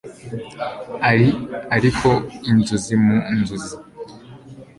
[1.09, 1.27] ari
[1.75, 2.09] ariko
[2.49, 3.75] inzozi mu nzozi